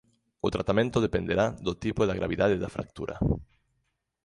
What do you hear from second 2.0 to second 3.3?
e da gravidade da fractura.